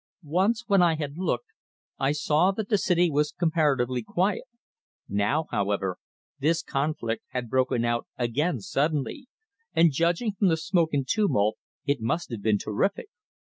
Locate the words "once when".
0.23-0.81